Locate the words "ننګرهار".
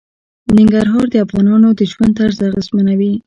0.57-1.05